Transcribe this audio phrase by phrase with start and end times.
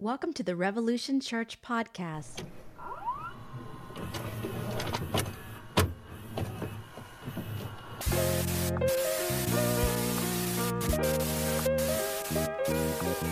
[0.00, 2.42] Welcome to the Revolution Church podcast.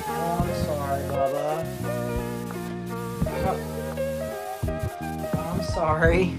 [0.06, 1.66] I'm sorry, Bubba.
[5.36, 6.34] I'm sorry.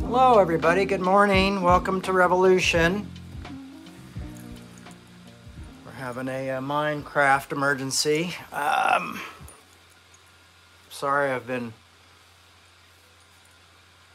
[0.00, 0.86] Hello, everybody.
[0.86, 1.60] Good morning.
[1.62, 3.06] Welcome to Revolution.
[6.08, 8.34] Having a, uh Minecraft emergency.
[8.50, 9.20] Um,
[10.88, 11.74] sorry, I've been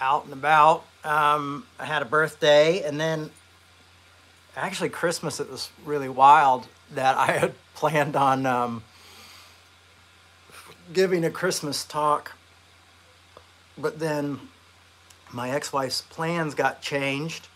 [0.02, 0.86] out and about.
[1.04, 3.30] Um, I had a birthday, and then
[4.58, 5.40] actually Christmas.
[5.40, 8.82] It was really wild that I had planned on um,
[10.94, 12.36] giving a Christmas talk,
[13.78, 14.40] but then
[15.32, 17.50] my ex-wife's plans got changed,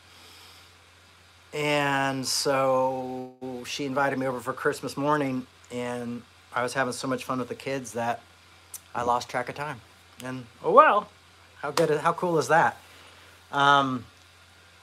[1.53, 3.31] and so
[3.65, 6.21] she invited me over for Christmas morning, and
[6.53, 8.21] I was having so much fun with the kids that
[8.93, 9.79] I lost track of time.
[10.23, 11.09] And oh well,
[11.61, 11.89] how good?
[11.99, 12.77] How cool is that?
[13.51, 14.05] Um,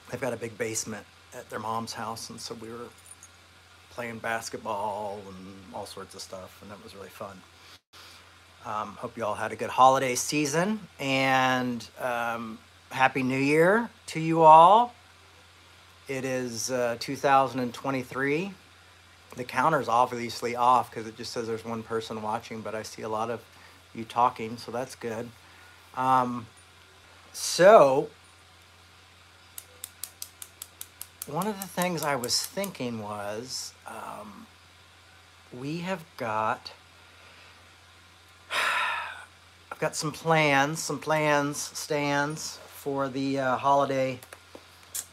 [0.09, 2.89] they've got a big basement at their mom's house, and so we were
[3.91, 7.41] playing basketball and all sorts of stuff, and that was really fun.
[8.65, 12.57] Um, hope you all had a good holiday season, and um,
[12.89, 14.93] happy New Year to you all.
[16.07, 18.53] It is uh, 2023.
[19.35, 23.01] The counter's obviously off because it just says there's one person watching, but I see
[23.01, 23.41] a lot of
[23.95, 25.29] you talking, so that's good.
[25.97, 26.45] Um,
[27.33, 28.09] so,
[31.25, 34.45] one of the things I was thinking was um,
[35.51, 36.71] we have got
[39.71, 44.19] I've got some plans, some plans, stands for the uh, holiday,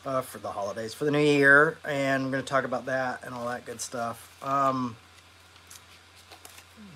[0.05, 3.23] uh, for the holidays, for the new year, and we're going to talk about that
[3.25, 4.37] and all that good stuff.
[4.43, 4.97] Um,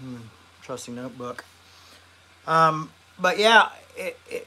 [0.01, 0.17] hmm,
[0.63, 1.45] trusty notebook.
[2.47, 4.47] Um, but yeah, it, it,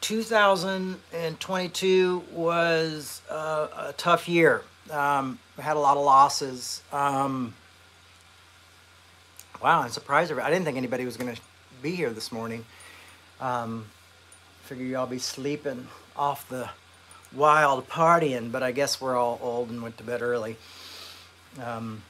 [0.00, 4.62] 2022 was uh, a tough year.
[4.90, 6.82] Um, had a lot of losses.
[6.92, 7.54] Um,
[9.62, 10.32] wow, I'm surprised.
[10.32, 11.40] I didn't think anybody was going to
[11.82, 12.64] be here this morning.
[13.40, 13.86] Um,
[14.64, 16.68] figure y'all be sleeping off the
[17.34, 20.56] wild partying, but I guess we're all old and went to bed early.
[21.62, 22.02] Um,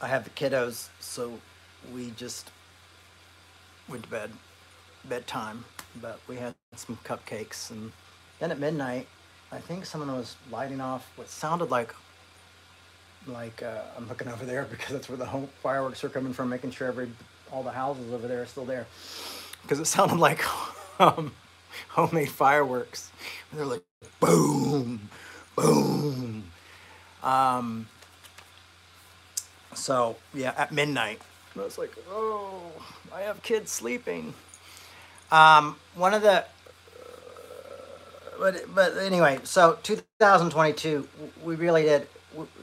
[0.00, 1.40] I have the kiddos, so
[1.92, 2.50] we just
[3.88, 4.30] went to bed,
[5.04, 5.64] bedtime.
[6.00, 7.92] But we had some cupcakes, and
[8.38, 9.08] then at midnight,
[9.50, 11.94] I think someone was lighting off what sounded like
[13.26, 16.48] like uh, I'm looking over there because that's where the home fireworks are coming from,
[16.48, 17.10] making sure every
[17.50, 18.86] all the houses over there are still there
[19.62, 20.42] because it sounded like
[21.00, 21.32] um,
[21.88, 23.10] homemade fireworks.
[23.50, 23.82] And they're like
[24.20, 25.08] boom,
[25.56, 26.44] boom.
[27.22, 27.86] Um,
[29.74, 31.20] so yeah, at midnight,
[31.56, 32.62] I was like, oh,
[33.14, 34.34] I have kids sleeping.
[35.30, 36.44] Um, one of the
[38.38, 41.06] but but anyway, so 2022,
[41.44, 42.06] we really did.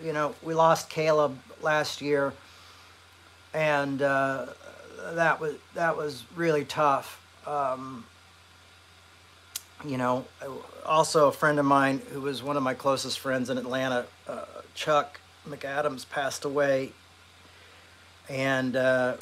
[0.04, 2.32] You know, we lost Caleb last year,
[3.54, 4.48] and uh,
[5.14, 7.22] that was that was really tough.
[7.46, 8.06] Um,
[9.86, 10.26] you know,
[10.86, 14.46] also a friend of mine who was one of my closest friends in Atlanta, uh,
[14.74, 16.92] Chuck McAdams, passed away,
[18.30, 19.18] and uh,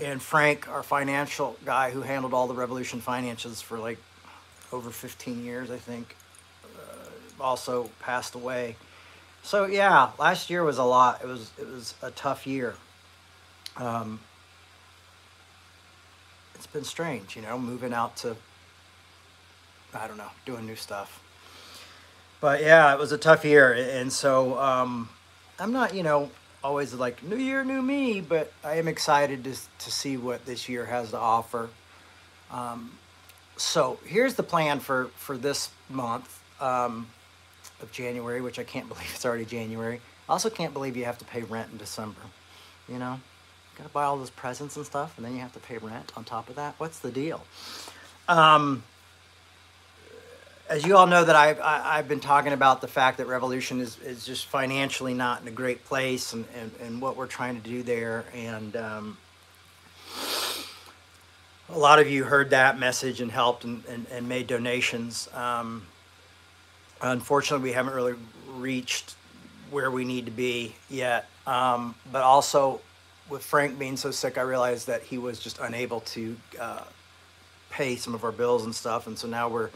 [0.00, 3.98] and Frank, our financial guy who handled all the Revolution finances for like
[4.72, 6.14] over 15 years, I think,
[6.76, 8.76] uh, also passed away.
[9.42, 11.20] So yeah, last year was a lot.
[11.22, 12.74] It was it was a tough year.
[13.76, 14.20] Um,
[16.54, 18.36] it's been strange, you know, moving out to
[19.94, 21.22] I don't know, doing new stuff.
[22.40, 25.08] But yeah, it was a tough year, and so um,
[25.58, 26.30] I'm not, you know,
[26.62, 30.68] always like new year, new me, but I am excited to to see what this
[30.68, 31.68] year has to offer.
[32.50, 32.98] Um,
[33.56, 37.08] so here's the plan for for this month um,
[37.82, 40.00] of January, which I can't believe it's already January.
[40.28, 42.20] I also can't believe you have to pay rent in December.
[42.88, 45.60] You know, you gotta buy all those presents and stuff, and then you have to
[45.60, 46.74] pay rent on top of that.
[46.78, 47.42] What's the deal?
[48.28, 48.84] Um,
[50.68, 53.98] as you all know, that I've I've been talking about the fact that Revolution is
[54.00, 57.68] is just financially not in a great place, and and, and what we're trying to
[57.68, 59.18] do there, and um,
[61.70, 65.28] a lot of you heard that message and helped and, and, and made donations.
[65.34, 65.86] Um,
[67.00, 68.14] unfortunately, we haven't really
[68.56, 69.14] reached
[69.70, 71.28] where we need to be yet.
[71.46, 72.80] Um, but also,
[73.28, 76.84] with Frank being so sick, I realized that he was just unable to uh,
[77.70, 79.06] pay some of our bills and stuff.
[79.06, 79.70] And so now we're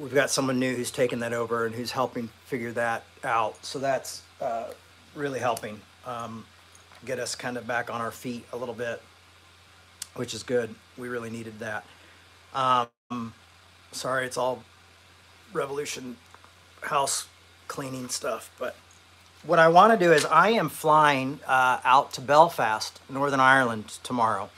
[0.00, 3.64] we've got someone new who's taken that over and who's helping figure that out.
[3.64, 4.70] So that's uh,
[5.14, 6.44] really helping um,
[7.04, 9.02] get us kind of back on our feet a little bit,
[10.14, 10.74] which is good.
[10.96, 11.84] We really needed that.
[12.54, 13.32] Um,
[13.92, 14.62] sorry, it's all
[15.52, 16.16] Revolution
[16.82, 17.26] house
[17.68, 18.76] cleaning stuff, but
[19.44, 23.98] what I want to do is I am flying uh, out to Belfast, Northern Ireland
[24.02, 24.50] tomorrow.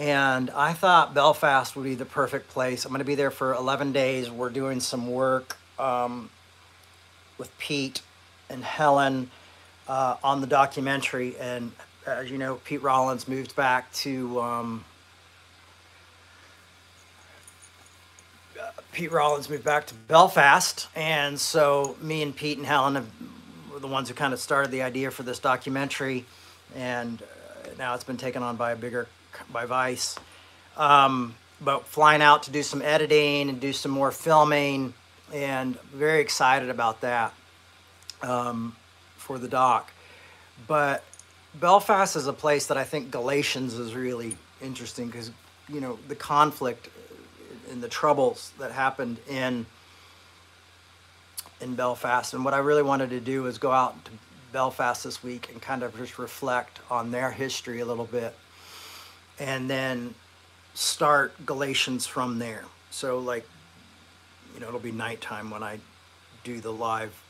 [0.00, 2.86] And I thought Belfast would be the perfect place.
[2.86, 4.30] I'm going to be there for 11 days.
[4.30, 6.30] We're doing some work um,
[7.36, 8.00] with Pete
[8.48, 9.30] and Helen
[9.86, 11.36] uh, on the documentary.
[11.38, 11.72] And
[12.06, 14.40] as you know, Pete Rollins moved back to.
[14.40, 14.84] Um,
[18.92, 23.06] Pete Rollins moved back to Belfast, and so me and Pete and Helen have,
[23.72, 26.24] were the ones who kind of started the idea for this documentary,
[26.74, 29.06] and uh, now it's been taken on by a bigger
[29.52, 30.16] by Vice.
[30.76, 34.94] Um, but flying out to do some editing and do some more filming,
[35.32, 37.34] and very excited about that
[38.22, 38.74] um,
[39.16, 39.92] for the doc.
[40.66, 41.04] But
[41.54, 45.30] Belfast is a place that I think Galatians is really interesting because
[45.68, 46.88] you know the conflict
[47.70, 49.66] and the troubles that happened in
[51.60, 52.32] in Belfast.
[52.34, 54.10] And what I really wanted to do was go out to
[54.52, 58.34] Belfast this week and kind of just reflect on their history a little bit
[59.40, 60.14] and then
[60.74, 62.64] start Galatians from there.
[62.90, 63.44] So, like,
[64.54, 65.80] you know, it'll be nighttime when I
[66.44, 67.20] do the live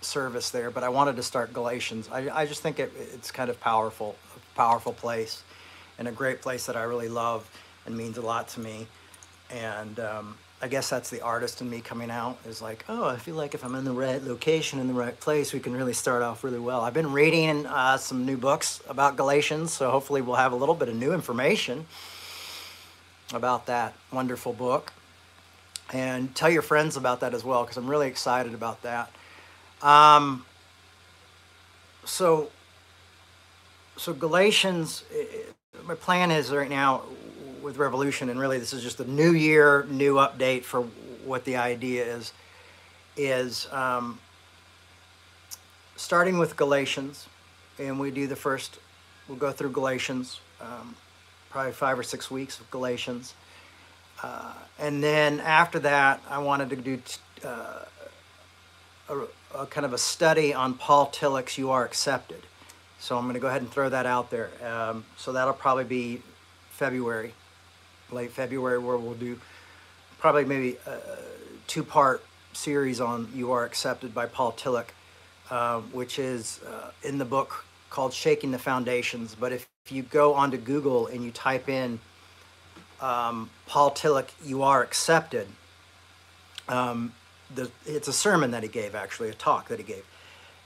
[0.00, 2.08] service there, but I wanted to start Galatians.
[2.12, 5.42] I, I just think it, it's kind of powerful, a powerful place,
[5.98, 7.48] and a great place that I really love
[7.86, 8.86] and means a lot to me.
[9.50, 13.16] And um, I guess that's the artist in me coming out is like, oh, I
[13.16, 15.92] feel like if I'm in the right location, in the right place, we can really
[15.92, 16.80] start off really well.
[16.80, 20.74] I've been reading uh, some new books about Galatians, so hopefully we'll have a little
[20.74, 21.86] bit of new information
[23.34, 24.92] about that wonderful book.
[25.92, 29.10] And tell your friends about that as well, because I'm really excited about that.
[29.82, 30.46] Um,
[32.06, 32.50] so,
[33.98, 35.04] so Galatians,
[35.86, 37.02] my plan is right now
[37.64, 40.82] with Revolution, and really this is just a new year, new update for
[41.24, 42.32] what the idea is,
[43.16, 44.20] is um,
[45.96, 47.26] starting with Galatians,
[47.78, 48.78] and we do the first,
[49.26, 50.94] we'll go through Galatians, um,
[51.48, 53.34] probably five or six weeks of Galatians.
[54.22, 57.00] Uh, and then after that, I wanted to do
[57.44, 57.84] uh,
[59.08, 59.18] a,
[59.54, 62.42] a, kind of a study on Paul Tillich's You Are Accepted.
[62.98, 64.50] So I'm going to go ahead and throw that out there.
[64.64, 66.22] Um, so that'll probably be
[66.70, 67.32] February
[68.14, 69.38] late February where we'll do
[70.18, 70.98] probably maybe a
[71.66, 72.24] two-part
[72.54, 74.88] series on "You Are Accepted" by Paul Tillich,
[75.50, 80.32] uh, which is uh, in the book called "Shaking the Foundations." But if, you go
[80.32, 82.00] onto Google and you type in
[83.02, 85.46] um, Paul Tillich, "You Are Accepted,"
[86.68, 87.12] um,
[87.54, 90.06] the, it's a sermon that he gave, actually, a talk that he gave,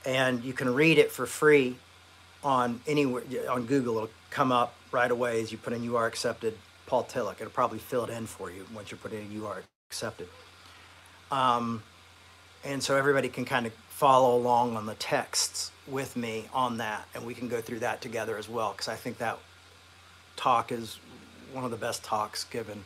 [0.06, 1.77] and you can read it for free
[2.45, 3.97] on anywhere on Google.
[3.97, 6.56] It'll come up right away as you put in "You Are Accepted."
[6.88, 7.40] Paul Tillich.
[7.40, 10.29] It'll probably fill it in for you once you're putting in you are accepted.
[11.31, 11.82] Um,
[12.64, 17.06] and so everybody can kind of follow along on the texts with me on that,
[17.14, 19.38] and we can go through that together as well, because I think that
[20.37, 20.99] talk is
[21.52, 22.85] one of the best talks given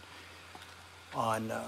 [1.15, 1.63] on uh,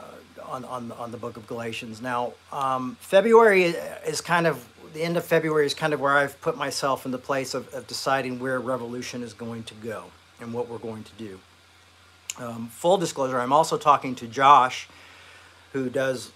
[0.44, 2.00] on, on on the book of Galatians.
[2.02, 3.64] Now, um, February
[4.06, 7.12] is kind of the end of February is kind of where I've put myself in
[7.12, 10.04] the place of, of deciding where revolution is going to go
[10.40, 11.38] and what we're going to do.
[12.38, 14.88] Um, full disclosure, I'm also talking to Josh,
[15.72, 16.32] who does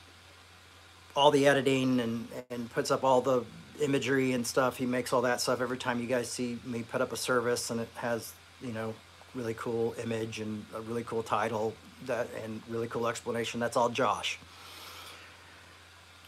[1.16, 3.44] all the editing and, and puts up all the
[3.80, 4.76] imagery and stuff.
[4.76, 7.70] He makes all that stuff every time you guys see me put up a service
[7.70, 8.94] and it has, you know,
[9.34, 11.74] really cool image and a really cool title
[12.06, 13.60] that and really cool explanation.
[13.60, 14.38] That's all Josh.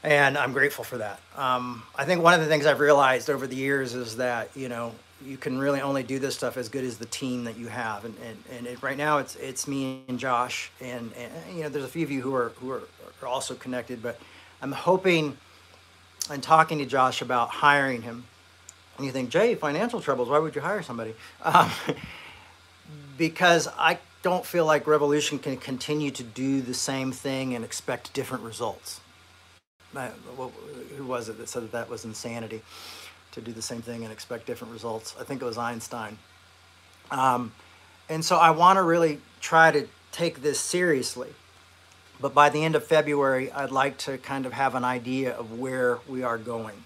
[0.03, 1.21] And I'm grateful for that.
[1.37, 4.69] Um, I think one of the things I've realized over the years is that, you
[4.69, 4.93] know,
[5.25, 8.05] you can really only do this stuff as good as the team that you have.
[8.05, 11.69] And, and, and it, right now it's, it's me and Josh and, and, you know,
[11.69, 12.83] there's a few of you who are, who are,
[13.23, 14.19] are also connected, but
[14.63, 15.37] I'm hoping
[16.31, 18.25] and talking to Josh about hiring him.
[18.97, 21.15] And you think, Jay, financial troubles, why would you hire somebody?
[21.43, 21.71] Um,
[23.19, 28.13] because I don't feel like Revolution can continue to do the same thing and expect
[28.13, 29.01] different results.
[29.97, 30.09] I,
[30.97, 32.63] who was it that said that that was insanity?
[33.33, 35.15] To do the same thing and expect different results.
[35.19, 36.19] I think it was Einstein.
[37.11, 37.53] Um,
[38.09, 41.31] and so I want to really try to take this seriously.
[42.21, 45.59] But by the end of February, I'd like to kind of have an idea of
[45.59, 46.85] where we are going.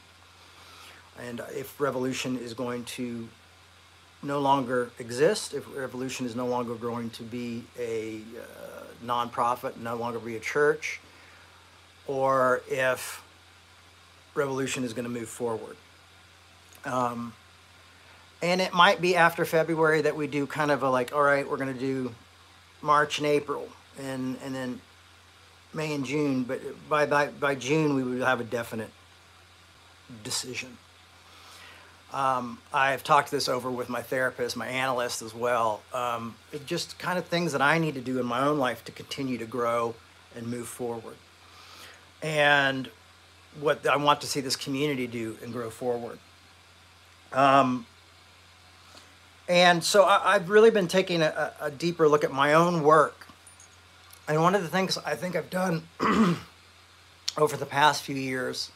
[1.21, 3.29] And if revolution is going to
[4.23, 9.97] no longer exist, if revolution is no longer going to be a uh, nonprofit, no
[9.97, 11.01] longer be a church,
[12.07, 13.23] or if
[14.35, 15.77] revolution is going to move forward
[16.85, 17.33] Um,
[18.43, 21.49] and it might be after February that we do kind of a like, all right,
[21.49, 22.14] we're going to do
[22.83, 24.81] March and April, and and then
[25.73, 26.45] May and June.
[26.45, 28.91] But by by by June, we would have a definite
[30.23, 30.76] decision.
[32.12, 35.83] Um, I've talked this over with my therapist, my analyst as well.
[35.93, 38.85] Um, it just kind of things that I need to do in my own life
[38.85, 39.97] to continue to grow
[40.37, 41.17] and move forward.
[42.23, 42.88] And
[43.61, 46.19] what I want to see this community do and grow forward.
[47.35, 47.87] Um,
[49.49, 53.26] and so I, have really been taking a, a, deeper look at my own work.
[54.26, 55.83] And one of the things I think I've done
[57.37, 58.71] over the past few years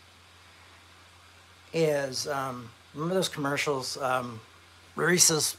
[1.73, 4.41] is um, remember those commercials, um,
[4.97, 5.57] Reese's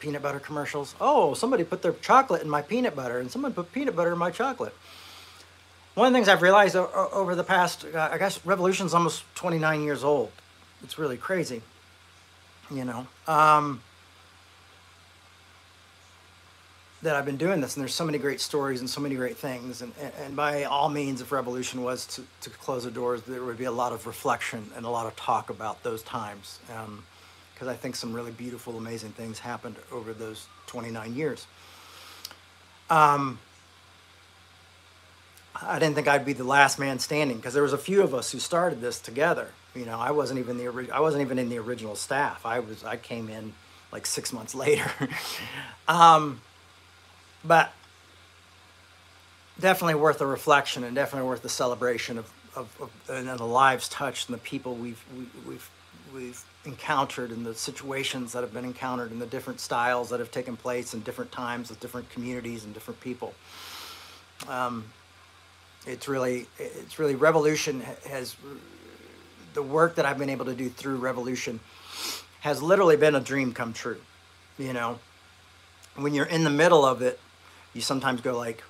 [0.00, 0.94] peanut butter commercials?
[1.00, 4.18] Oh, somebody put their chocolate in my peanut butter, and someone put peanut butter in
[4.18, 4.74] my chocolate.
[5.94, 9.84] One of the things I've realized over the past, uh, I guess, Revolution's almost 29
[9.84, 10.32] years old.
[10.82, 11.62] It's really crazy,
[12.76, 13.06] you know.
[13.26, 13.82] Um,
[17.02, 19.36] that I've been doing this, and there's so many great stories and so many great
[19.36, 19.82] things.
[19.82, 19.92] And,
[20.24, 23.64] and by all means, if Revolution was to, to close the doors, there would be
[23.64, 26.60] a lot of reflection and a lot of talk about those times.
[26.68, 31.46] Because um, I think some really beautiful, amazing things happened over those 29 years.
[32.88, 33.40] Um,
[35.60, 38.14] I didn't think I'd be the last man standing because there was a few of
[38.14, 39.48] us who started this together.
[39.74, 42.44] You know, I wasn't even the I wasn't even in the original staff.
[42.44, 43.52] I was I came in
[43.90, 44.90] like six months later.
[45.88, 46.40] um,
[47.44, 47.72] but
[49.60, 53.88] definitely worth a reflection and definitely worth the celebration of, of, of and the lives
[53.88, 55.70] touched and the people we've we, we've
[56.14, 60.30] we've encountered and the situations that have been encountered and the different styles that have
[60.30, 63.34] taken place in different times with different communities and different people.
[64.48, 64.84] Um,
[65.86, 68.36] it's really it's really revolution has
[69.54, 71.60] the work that I've been able to do through revolution
[72.40, 74.00] has literally been a dream come true.
[74.58, 74.98] You know,
[75.96, 77.18] when you're in the middle of it
[77.74, 78.62] you sometimes go like,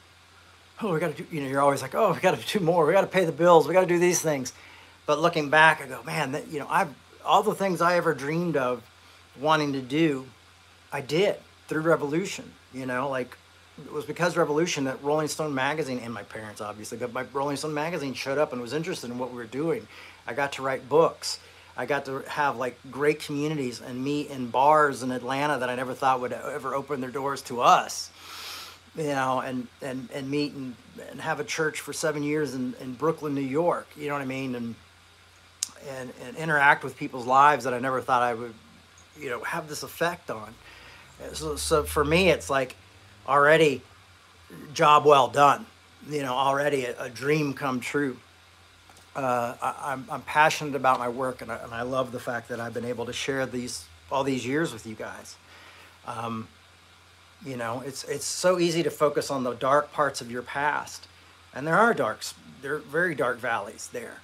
[0.81, 2.65] oh, we got to do, you know, you're always like, oh, we got to do
[2.65, 2.87] more.
[2.87, 3.67] We got to pay the bills.
[3.67, 4.53] We got to do these things.
[5.07, 8.15] But looking back, I go, man, that, you know, I've, all the things I ever
[8.15, 8.83] dreamed of
[9.41, 10.27] wanting to do,
[10.93, 11.37] I did
[11.69, 13.37] through Revolution, you know, like
[13.79, 17.57] it was because Revolution that Rolling Stone magazine and my parents obviously, but my Rolling
[17.57, 19.87] Stone magazine showed up and was interested in what we were doing.
[20.27, 21.39] I got to write books.
[21.77, 25.75] I got to have like great communities and meet in bars in Atlanta that I
[25.75, 28.11] never thought would ever open their doors to us
[28.97, 30.75] you know, and, and, and meet and,
[31.11, 34.23] and have a church for seven years in, in Brooklyn, New York, you know what
[34.23, 34.55] I mean?
[34.55, 34.75] And,
[35.89, 38.55] and, and interact with people's lives that I never thought I would,
[39.19, 40.55] you know, have this effect on.
[41.33, 42.77] So, so for me, it's like
[43.27, 43.83] already
[44.75, 45.67] job well done,
[46.09, 48.17] you know, already a, a dream come true.
[49.15, 52.49] Uh, I, I'm, I'm passionate about my work and I, and I love the fact
[52.49, 55.37] that I've been able to share these, all these years with you guys.
[56.07, 56.49] Um,
[57.45, 61.09] you know, it's it's so easy to focus on the dark parts of your past,
[61.55, 64.19] and there are darks, there are very dark valleys there,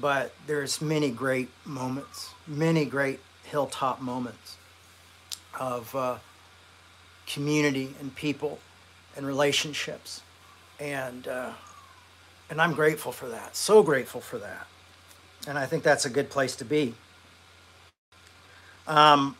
[0.00, 4.56] but there's many great moments, many great hilltop moments
[5.58, 6.16] of uh,
[7.26, 8.58] community and people
[9.16, 10.22] and relationships,
[10.80, 11.52] and uh,
[12.50, 13.56] and I'm grateful for that.
[13.56, 14.66] So grateful for that,
[15.46, 16.94] and I think that's a good place to be.
[18.86, 19.36] Um,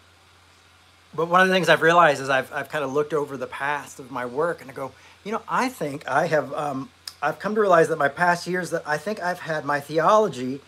[1.15, 3.47] but one of the things I've realized is I've, I've kind of looked over the
[3.47, 4.93] past of my work and I go,
[5.25, 8.71] you know, I think I have, um, I've come to realize that my past years
[8.71, 10.61] that I think I've had my theology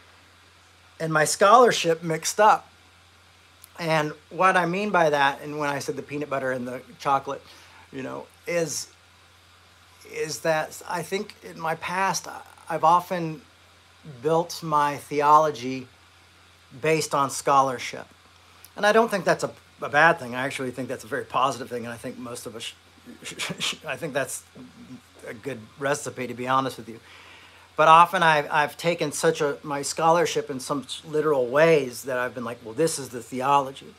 [1.01, 2.69] and my scholarship mixed up.
[3.79, 6.81] And what I mean by that, and when I said the peanut butter and the
[6.99, 7.43] chocolate,
[7.93, 8.89] you know, is
[10.13, 12.29] is that I think in my past
[12.69, 13.41] I've often
[14.23, 15.89] built my theology
[16.81, 18.07] based on scholarship.
[18.77, 19.51] And I don't think that's a
[19.83, 20.35] a bad thing.
[20.35, 22.73] I actually think that's a very positive thing, and I think most of us,
[23.87, 24.43] I think that's
[25.27, 27.01] a good recipe to be honest with you.
[27.77, 32.35] But often I've, I've taken such a my scholarship in some literal ways that I've
[32.35, 33.95] been like, well, this is the theology.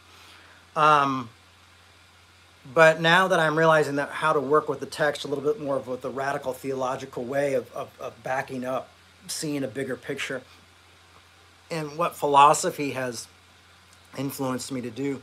[0.76, 1.30] Um,
[2.74, 5.62] but now that I'm realizing that how to work with the text a little bit
[5.62, 8.90] more of with the radical theological way of, of, of backing up,
[9.28, 10.42] seeing a bigger picture,
[11.70, 13.28] and what philosophy has
[14.18, 15.22] influenced me to do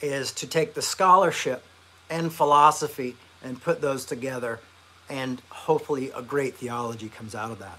[0.00, 1.62] is to take the scholarship
[2.08, 4.60] and philosophy and put those together
[5.08, 7.78] and hopefully a great theology comes out of that.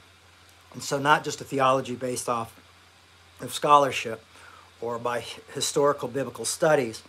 [0.74, 2.60] And so not just a theology based off
[3.42, 4.24] of scholarship
[4.82, 7.02] or by historical biblical studies,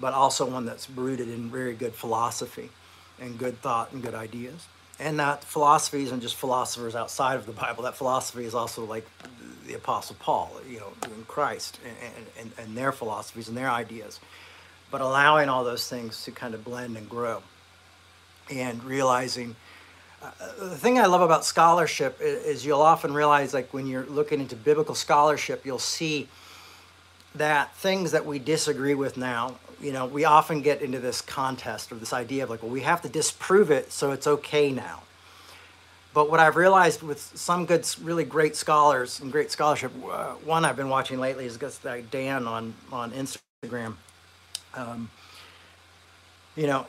[0.00, 2.70] but also one that's rooted in very good philosophy
[3.20, 4.66] and good thought and good ideas.
[4.98, 7.82] and that philosophy isn't just philosophers outside of the Bible.
[7.82, 9.06] That philosophy is also like
[9.66, 14.20] the Apostle Paul, you know, in Christ and, and, and their philosophies and their ideas.
[14.90, 17.42] But allowing all those things to kind of blend and grow
[18.50, 19.56] and realizing
[20.22, 24.06] uh, the thing I love about scholarship is, is you'll often realize, like when you're
[24.06, 26.28] looking into biblical scholarship, you'll see
[27.34, 31.92] that things that we disagree with now, you know, we often get into this contest
[31.92, 35.02] or this idea of like, well, we have to disprove it so it's okay now.
[36.14, 40.64] But what I've realized with some good, really great scholars and great scholarship, uh, one
[40.64, 43.96] I've been watching lately is this guy Dan on on Instagram.
[44.74, 45.10] Um,
[46.56, 46.86] you know,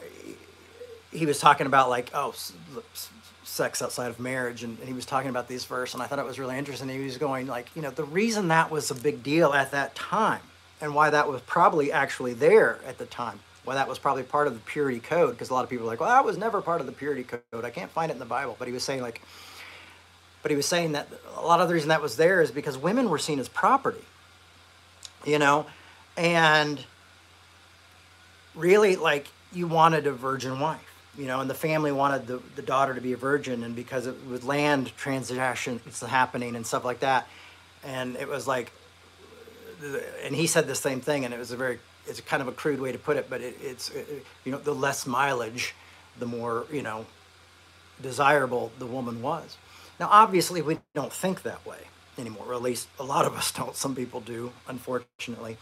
[1.15, 2.33] he was talking about like, oh,
[3.43, 6.19] sex outside of marriage, and, and he was talking about these verse, and I thought
[6.19, 6.89] it was really interesting.
[6.89, 9.95] He was going like, you know, the reason that was a big deal at that
[9.95, 10.41] time,
[10.81, 14.47] and why that was probably actually there at the time why that was probably part
[14.47, 16.61] of the purity code because a lot of people are like, well, that was never
[16.61, 17.65] part of the purity code.
[17.65, 18.55] I can't find it in the Bible.
[18.57, 19.21] But he was saying like,
[20.41, 22.77] but he was saying that a lot of the reason that was there is because
[22.77, 24.05] women were seen as property,
[25.25, 25.65] you know,
[26.15, 26.85] and
[28.53, 32.61] really like you wanted a virgin wife, you know, and the family wanted the, the
[32.61, 36.99] daughter to be a virgin, and because it, was land transactions happening and stuff like
[36.99, 37.27] that,
[37.83, 38.71] and it was like,
[40.23, 42.51] and he said the same thing, and it was a very it's kind of a
[42.51, 45.73] crude way to put it, but it, it's it, you know the less mileage,
[46.19, 47.05] the more you know
[48.01, 49.57] desirable the woman was.
[49.99, 51.79] Now, obviously, we don't think that way
[52.17, 53.75] anymore, or at least a lot of us don't.
[53.75, 55.57] Some people do, unfortunately,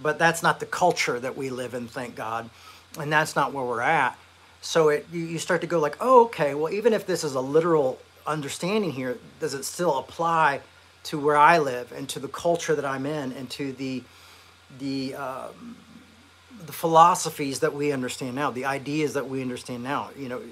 [0.00, 1.88] but that's not the culture that we live in.
[1.88, 2.50] Thank God,
[2.98, 4.18] and that's not where we're at.
[4.62, 7.40] So it you, start to go like, oh, okay, well, even if this is a
[7.40, 10.60] literal understanding here, does it still apply
[11.04, 14.04] to where I live and to the culture that I'm in and to the
[14.78, 15.76] the um,
[16.64, 20.10] the philosophies that we understand now, the ideas that we understand now.
[20.16, 20.42] You know,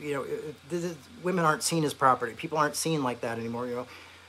[0.00, 0.26] you know,
[0.70, 2.32] is, women aren't seen as property.
[2.32, 3.66] People aren't seen like that anymore.
[3.66, 3.86] You know,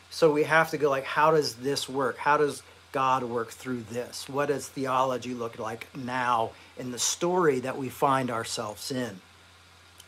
[0.10, 2.18] so we have to go like, how does this work?
[2.18, 2.62] How does
[2.92, 4.28] God work through this?
[4.30, 9.20] What does theology look like now in the story that we find ourselves in?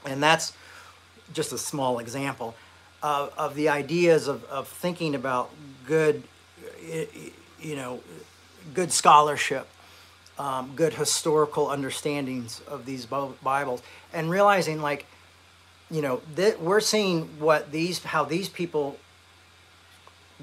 [0.06, 0.53] And that's
[1.34, 2.56] just a small example
[3.03, 5.51] of, of the ideas of, of thinking about
[5.86, 6.23] good,
[7.62, 8.01] you know,
[8.73, 9.67] good scholarship,
[10.38, 13.82] um, good historical understandings of these Bibles,
[14.13, 15.06] and realizing like,
[15.91, 18.97] you know, that we're seeing what these how these people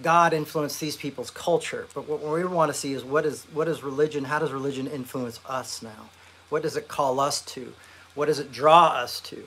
[0.02, 1.86] God influenced these people's culture.
[1.94, 4.24] But what we want to see is what is what is religion?
[4.24, 6.10] How does religion influence us now?
[6.48, 7.72] What does it call us to?
[8.14, 9.46] What does it draw us to?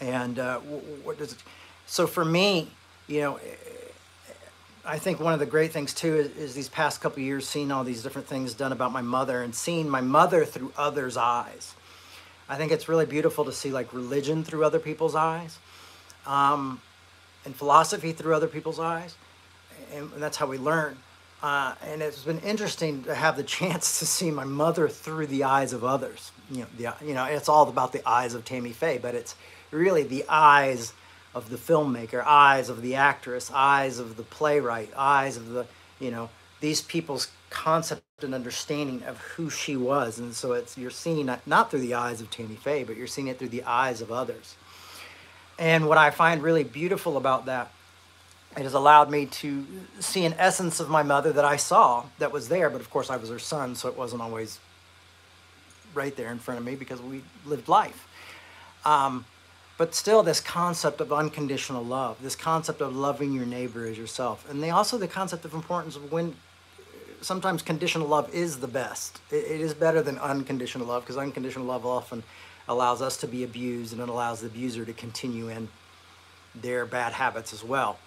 [0.00, 1.38] And uh, what does it?
[1.86, 2.70] So for me,
[3.06, 3.40] you know,
[4.84, 7.70] I think one of the great things too is, is these past couple years seeing
[7.70, 11.74] all these different things done about my mother and seeing my mother through others' eyes.
[12.48, 15.58] I think it's really beautiful to see like religion through other people's eyes,
[16.26, 16.80] um,
[17.50, 19.16] and philosophy through other people's eyes,
[19.92, 20.96] and, that's how we learn.
[21.42, 25.42] Uh, and it's been interesting to have the chance to see my mother through the
[25.42, 26.30] eyes of others.
[26.48, 29.34] You know, the, you know, it's all about the eyes of Tammy Faye, but it's
[29.72, 30.92] really the eyes
[31.34, 35.66] of the filmmaker, eyes of the actress, eyes of the playwright, eyes of the,
[35.98, 40.20] you know, these people's concept and understanding of who she was.
[40.20, 43.08] And so it's you're seeing it not through the eyes of Tammy Faye, but you're
[43.08, 44.54] seeing it through the eyes of others.
[45.60, 47.70] And what I find really beautiful about that,
[48.56, 49.66] it has allowed me to
[50.00, 53.10] see an essence of my mother that I saw that was there, but of course
[53.10, 54.58] I was her son, so it wasn't always
[55.94, 58.08] right there in front of me because we lived life.
[58.84, 59.26] Um,
[59.76, 64.46] but still this concept of unconditional love this concept of loving your neighbor as yourself
[64.50, 66.36] and they also the concept of importance of when
[67.22, 71.64] sometimes conditional love is the best it, it is better than unconditional love because unconditional
[71.66, 72.22] love often
[72.70, 75.68] allows us to be abused and it allows the abuser to continue in
[76.54, 77.98] their bad habits as well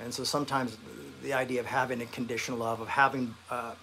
[0.00, 0.78] and so sometimes
[1.22, 3.74] the idea of having a conditional love of having uh,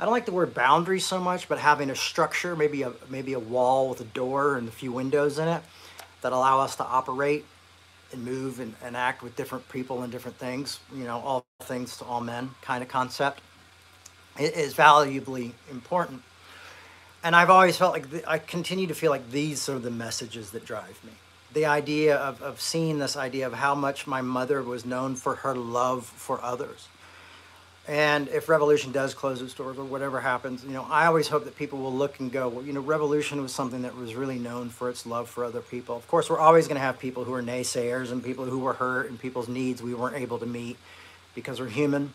[0.00, 3.32] I don't like the word boundary so much, but having a structure, maybe a maybe
[3.32, 5.62] a wall with a door and a few windows in it,
[6.22, 7.44] that allow us to operate
[8.12, 11.96] and move and, and act with different people and different things, you know, all things
[11.98, 13.40] to all men kind of concept
[14.38, 16.22] is valuably important.
[17.22, 20.50] And I've always felt like, the, I continue to feel like these are the messages
[20.52, 21.12] that drive me.
[21.52, 25.36] The idea of, of seeing this idea of how much my mother was known for
[25.36, 26.88] her love for others
[27.88, 31.44] and if Revolution does close its doors or whatever happens, you know, I always hope
[31.44, 34.38] that people will look and go, well, you know, Revolution was something that was really
[34.38, 35.96] known for its love for other people.
[35.96, 38.74] Of course, we're always going to have people who are naysayers and people who were
[38.74, 40.76] hurt and people's needs we weren't able to meet
[41.34, 42.12] because we're human.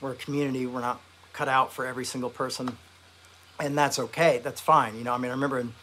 [0.00, 0.64] We're a community.
[0.66, 1.00] We're not
[1.32, 2.78] cut out for every single person.
[3.60, 4.40] And that's okay.
[4.42, 4.96] That's fine.
[4.96, 5.74] You know, I mean, I remember in,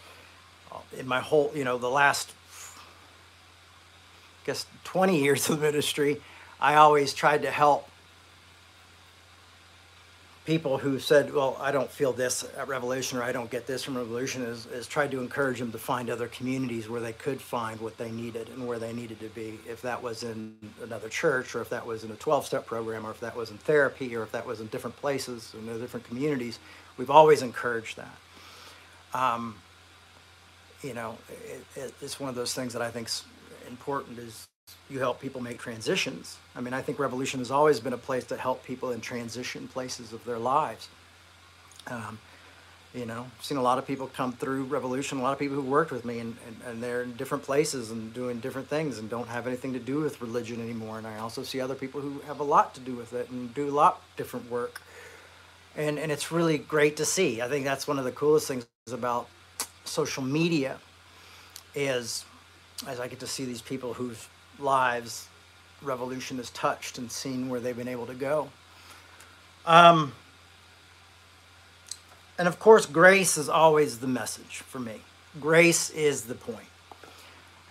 [0.72, 2.34] uh, in my whole, you know, the last
[4.44, 6.22] I guess, 20 years of ministry,
[6.60, 7.88] I always tried to help
[10.48, 13.84] people who said, well, I don't feel this at Revolution or I don't get this
[13.84, 17.42] from Revolution is, is tried to encourage them to find other communities where they could
[17.42, 19.60] find what they needed and where they needed to be.
[19.68, 23.12] If that was in another church or if that was in a 12-step program or
[23.12, 26.60] if that was in therapy or if that was in different places in different communities,
[26.98, 28.18] we've always encouraged that.
[29.14, 29.56] Um,
[30.84, 33.24] you know, it, it, it's one of those things that I think's
[33.68, 34.48] important is
[34.90, 36.38] you help people make transitions.
[36.56, 39.68] I mean, I think Revolution has always been a place to help people in transition
[39.68, 40.88] places of their lives.
[41.88, 42.20] Um,
[42.94, 45.56] you know, I've seen a lot of people come through Revolution, a lot of people
[45.56, 48.98] who worked with me, and, and, and they're in different places and doing different things
[48.98, 50.98] and don't have anything to do with religion anymore.
[50.98, 53.54] And I also see other people who have a lot to do with it and
[53.54, 54.82] do a lot different work.
[55.78, 57.42] And, and it's really great to see.
[57.42, 59.30] I think that's one of the coolest things about
[59.86, 60.78] social media
[61.76, 62.26] is
[62.88, 64.28] as I get to see these people whose
[64.60, 65.28] lives
[65.82, 68.50] revolution has touched and seen where they've been able to go.
[69.66, 70.14] Um,
[72.40, 75.02] and of course, grace is always the message for me.
[75.40, 76.68] Grace is the point.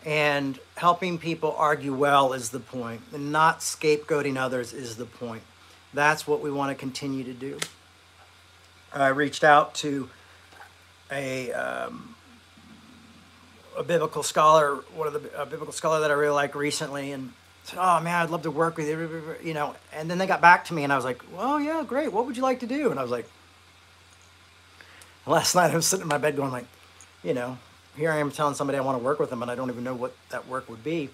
[0.05, 3.01] And helping people argue well is the point.
[3.11, 5.43] point, and not scapegoating others is the point.
[5.95, 7.59] That's what we want to continue to do.
[8.93, 10.09] I reached out to
[11.11, 12.15] a um,
[13.77, 17.33] a biblical scholar, one of the a biblical scholar that I really like recently, and
[17.65, 19.75] said, "Oh man, I'd love to work with you," you know.
[19.93, 22.13] And then they got back to me, and I was like, "Well, yeah, great.
[22.13, 23.29] What would you like to do?" And I was like,
[25.27, 26.67] last night I was sitting in my bed going like,
[27.23, 27.59] you know,
[27.97, 29.85] here I am telling somebody I want to work with them, and I don't even
[29.85, 31.11] know what that work would be.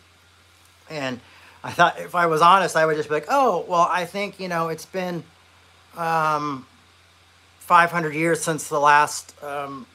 [0.90, 1.20] And
[1.64, 4.38] I thought if I was honest, I would just be like, "Oh, well, I think
[4.40, 5.24] you know it's been."
[5.96, 6.66] Um,
[7.72, 9.86] 500 years since the last um,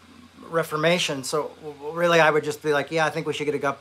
[0.49, 1.23] Reformation.
[1.23, 1.51] So
[1.93, 3.75] really, I would just be like, yeah, I think we should get a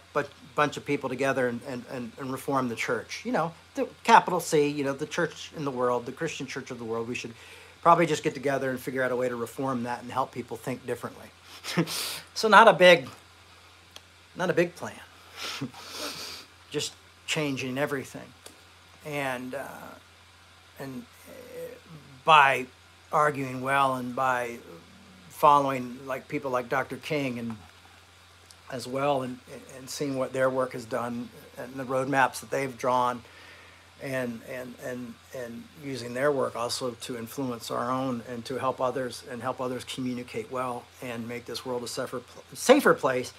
[0.55, 3.23] bunch of people together and, and, and, reform the church.
[3.25, 6.71] You know, the capital C, you know, the church in the world, the Christian church
[6.71, 7.09] of the world.
[7.09, 7.33] We should
[7.81, 10.59] probably just get together and figure out a way to reform that and help people
[10.59, 11.29] think differently.
[12.35, 13.09] so not a big,
[14.37, 15.01] not a big plan.
[16.71, 16.93] just
[17.27, 18.29] changing everything.
[19.07, 19.95] And, uh,
[20.79, 21.33] and uh,
[22.27, 22.67] by
[23.17, 24.59] arguing well and by
[25.31, 26.99] following like people like Dr.
[26.99, 27.57] King and
[28.71, 29.39] as well and,
[29.79, 33.23] and seeing what their work has done and the roadmaps that they've drawn
[34.03, 38.83] and, and, and, and using their work also to influence our own and to help
[38.83, 42.21] others and help others communicate well and make this world a safer,
[42.53, 43.33] safer place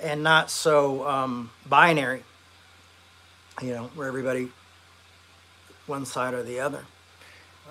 [0.00, 2.24] and not so um, binary,
[3.62, 4.50] you know, where everybody
[5.86, 6.84] one side or the other.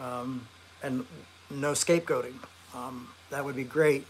[0.02, 0.48] Um,
[0.82, 1.06] and
[1.54, 2.36] no scapegoating.
[2.74, 4.06] Um, that would be great.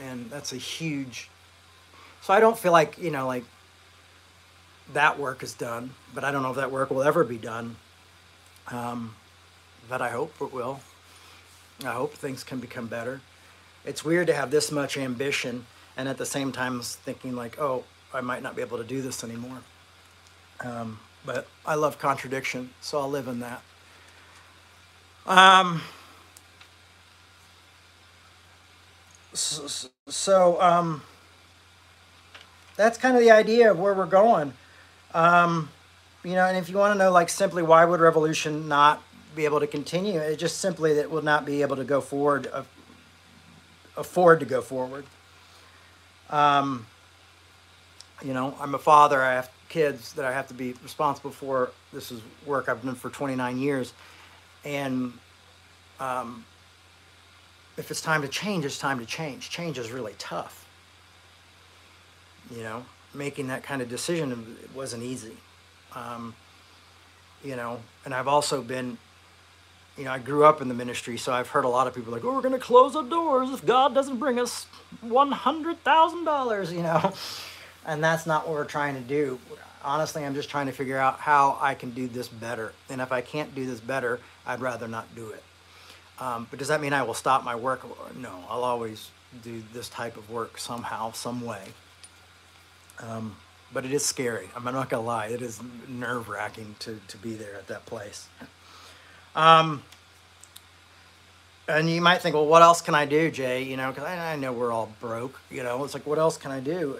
[0.00, 1.28] And that's a huge.
[2.22, 3.44] So I don't feel like, you know, like
[4.92, 7.76] that work is done, but I don't know if that work will ever be done.
[8.68, 9.14] Um,
[9.88, 10.80] but I hope it will.
[11.84, 13.20] I hope things can become better.
[13.84, 17.84] It's weird to have this much ambition and at the same time thinking like, oh,
[18.12, 19.58] I might not be able to do this anymore.
[20.60, 23.62] Um, but I love contradiction, so I'll live in that.
[25.26, 25.82] Um,
[29.34, 31.02] so, um,
[32.76, 34.52] that's kind of the idea of where we're going.
[35.14, 35.68] Um,
[36.24, 39.02] you know, and if you want to know, like, simply why would revolution not
[39.34, 40.18] be able to continue?
[40.18, 42.62] It's just simply that it will not be able to go forward, uh,
[43.96, 45.04] afford to go forward.
[46.30, 46.86] Um,
[48.22, 49.22] you know, I'm a father.
[49.22, 51.70] I have kids that I have to be responsible for.
[51.92, 53.92] This is work I've done for 29 years,
[54.64, 55.12] and
[56.00, 56.44] um,
[57.78, 59.50] if it's time to change, it's time to change.
[59.50, 60.66] Change is really tough.
[62.54, 65.36] You know, making that kind of decision wasn't easy.
[65.94, 66.34] Um,
[67.44, 68.98] you know, and I've also been,
[69.96, 72.12] you know, I grew up in the ministry, so I've heard a lot of people
[72.12, 74.66] like, oh, we're going to close the doors if God doesn't bring us
[75.04, 77.12] $100,000, you know.
[77.86, 79.38] And that's not what we're trying to do.
[79.82, 82.74] Honestly, I'm just trying to figure out how I can do this better.
[82.90, 85.42] And if I can't do this better, I'd rather not do it.
[86.20, 87.86] Um, but does that mean I will stop my work?
[88.16, 89.10] No, I'll always
[89.42, 91.62] do this type of work somehow, some way.
[93.00, 93.36] Um,
[93.72, 94.48] but it is scary.
[94.56, 95.26] I'm not gonna lie.
[95.26, 98.28] It is nerve wracking to, to be there at that place.
[99.36, 99.82] Um,
[101.68, 103.62] and you might think, well, what else can I do, Jay?
[103.62, 105.38] You know, because I, I, know we're all broke.
[105.50, 106.98] You know, it's like, what else can I do?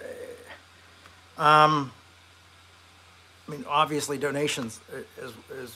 [1.37, 1.91] Um,
[3.47, 4.79] I mean, obviously, donations
[5.17, 5.75] is, is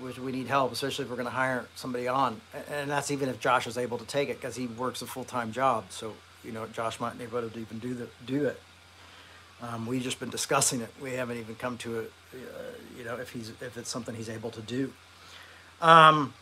[0.00, 2.40] which we need help, especially if we're going to hire somebody on.
[2.70, 5.24] And that's even if Josh is able to take it because he works a full
[5.24, 5.86] time job.
[5.90, 6.14] So
[6.44, 8.60] you know, Josh might not be able to even do the do it.
[9.62, 10.90] Um, we've just been discussing it.
[11.00, 12.38] We haven't even come to it, uh,
[12.98, 14.92] you know, if he's if it's something he's able to do.
[15.80, 16.34] Um,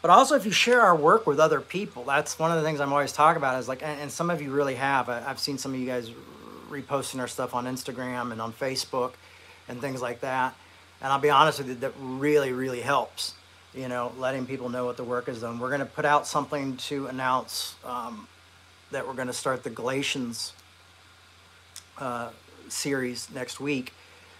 [0.00, 2.80] but also, if you share our work with other people, that's one of the things
[2.80, 3.58] I'm always talking about.
[3.60, 5.08] Is like, and, and some of you really have.
[5.08, 6.10] I, I've seen some of you guys
[6.70, 9.12] reposting our stuff on Instagram and on Facebook,
[9.68, 10.54] and things like that.
[11.02, 13.34] And I'll be honest with you, that really, really helps.
[13.74, 15.58] You know, letting people know what the work is done.
[15.58, 18.28] We're going to put out something to announce um,
[18.90, 20.52] that we're going to start the Galatians
[21.98, 22.30] uh,
[22.68, 23.92] series next week.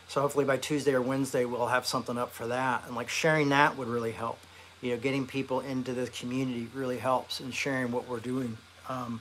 [0.07, 2.85] So hopefully by Tuesday or Wednesday we'll have something up for that.
[2.87, 4.39] And like sharing that would really help.
[4.83, 8.59] You know, getting people into the community really helps and sharing what we're doing.
[8.89, 9.21] Um,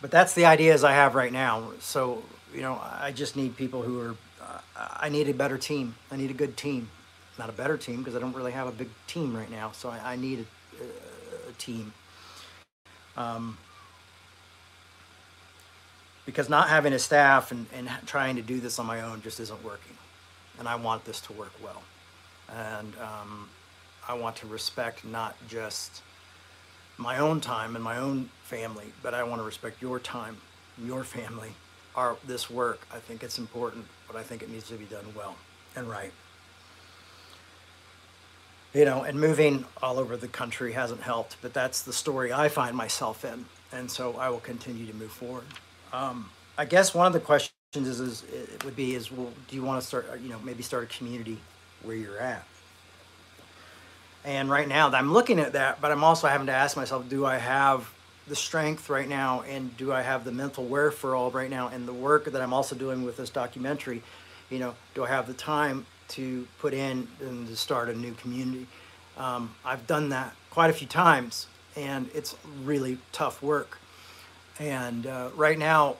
[0.00, 1.70] but that's the ideas I have right now.
[1.80, 2.22] So
[2.54, 4.16] you know, I just need people who are.
[4.40, 5.94] Uh, I need a better team.
[6.10, 6.90] I need a good team,
[7.38, 9.72] not a better team because I don't really have a big team right now.
[9.72, 10.46] So I, I need
[10.80, 11.92] a, a, team.
[13.16, 13.56] Um,
[16.26, 19.40] because not having a staff and, and trying to do this on my own just
[19.40, 19.96] isn't working.
[20.58, 21.82] And I want this to work well.
[22.54, 23.48] And um,
[24.08, 26.02] I want to respect not just
[26.98, 30.36] my own time and my own family, but I want to respect your time,
[30.82, 31.52] your family,
[31.96, 32.86] our this work.
[32.92, 35.36] I think it's important, but I think it needs to be done well
[35.74, 36.12] and right.
[38.74, 42.48] You know, and moving all over the country hasn't helped, but that's the story I
[42.48, 45.46] find myself in, and so I will continue to move forward.
[45.92, 46.28] Um,
[46.58, 49.62] I guess one of the questions is, is it would be is well, do you
[49.62, 51.38] want to start you know maybe start a community
[51.82, 52.44] where you're at?
[54.26, 57.24] And right now, I'm looking at that, but I'm also having to ask myself, do
[57.24, 57.88] I have
[58.26, 61.92] the strength right now, and do I have the mental wherewithal right now, and the
[61.92, 64.02] work that I'm also doing with this documentary?
[64.50, 68.14] You know, do I have the time to put in and to start a new
[68.14, 68.66] community?
[69.16, 72.34] Um, I've done that quite a few times, and it's
[72.64, 73.78] really tough work.
[74.58, 75.96] And uh, right now,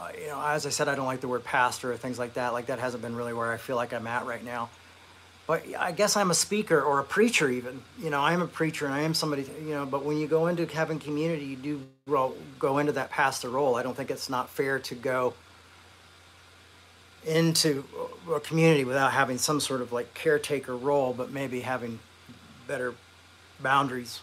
[0.00, 2.34] uh, you know, as I said, I don't like the word pastor or things like
[2.34, 2.52] that.
[2.52, 4.68] Like that hasn't been really where I feel like I'm at right now
[5.46, 7.82] but I guess I'm a speaker or a preacher even.
[7.98, 10.26] You know, I am a preacher and I am somebody, you know, but when you
[10.26, 11.82] go into having community, you do
[12.58, 13.76] go into that pastor role.
[13.76, 15.34] I don't think it's not fair to go
[17.26, 17.84] into
[18.32, 21.98] a community without having some sort of like caretaker role, but maybe having
[22.66, 22.94] better
[23.60, 24.20] boundaries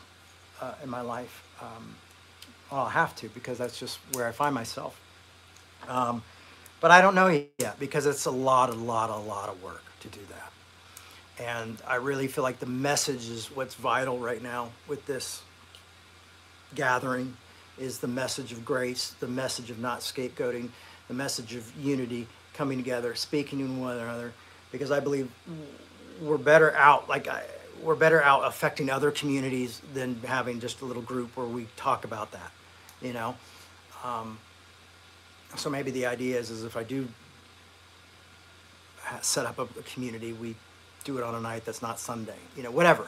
[0.62, 1.44] uh, in my life.
[1.62, 1.96] Um,
[2.72, 5.00] well, I'll have to because that's just where I find myself.
[5.88, 6.24] Um,
[6.82, 7.28] but I don't know
[7.58, 10.52] yet because it's a lot, a lot, a lot of work to do that.
[11.40, 15.42] And I really feel like the message is what's vital right now with this
[16.76, 17.36] gathering
[17.78, 20.70] is the message of grace, the message of not scapegoating,
[21.08, 24.34] the message of unity, coming together, speaking to one another,
[24.72, 25.32] because I believe
[26.22, 27.44] we're better out like I,
[27.82, 32.04] we're better out affecting other communities than having just a little group where we talk
[32.04, 32.52] about that,
[33.02, 33.38] you know.
[34.04, 34.38] Um,
[35.56, 37.08] so maybe the idea is, is if I do
[39.22, 40.56] set up a, a community, we
[41.04, 43.08] do it on a night that's not Sunday, you know, whatever.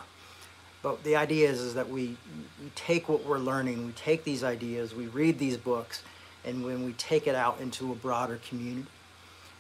[0.82, 2.18] But the idea is, is that we,
[2.62, 6.02] we take what we're learning, we take these ideas, we read these books,
[6.44, 8.88] and when we take it out into a broader community,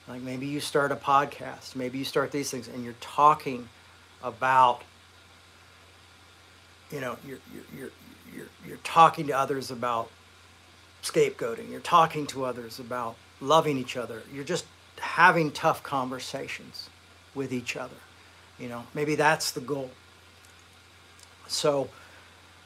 [0.07, 3.69] like maybe you start a podcast, maybe you start these things, and you're talking
[4.23, 4.81] about,
[6.91, 7.91] you know, you're, you're, you're,
[8.35, 10.09] you're, you're talking to others about
[11.03, 14.65] scapegoating, you're talking to others about loving each other, you're just
[14.99, 16.89] having tough conversations
[17.35, 17.95] with each other.
[18.61, 19.89] You know, maybe that's the goal.
[21.47, 21.89] So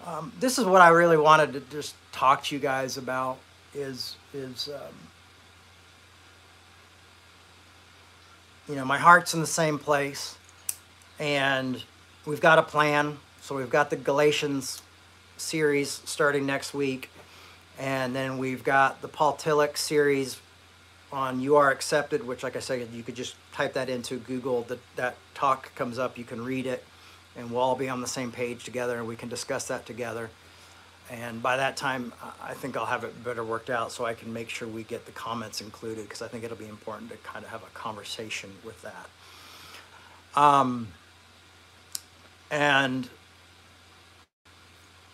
[0.05, 3.37] um, this is what I really wanted to just talk to you guys about
[3.73, 4.93] is is um,
[8.67, 10.37] you know my heart's in the same place,
[11.17, 11.81] and
[12.25, 13.17] we've got a plan.
[13.39, 14.81] So we've got the Galatians
[15.37, 17.09] series starting next week,
[17.79, 20.41] and then we've got the Paul Tillich series
[21.15, 24.63] on You Are Accepted, which, like I said, you could just type that into Google.
[24.63, 26.17] That that talk comes up.
[26.17, 26.83] You can read it,
[27.37, 30.29] and we'll all be on the same page together, and we can discuss that together.
[31.09, 32.11] And by that time,
[32.43, 35.05] I think I'll have it better worked out, so I can make sure we get
[35.05, 38.49] the comments included, because I think it'll be important to kind of have a conversation
[38.65, 39.07] with that.
[40.35, 40.89] Um,
[42.51, 43.07] and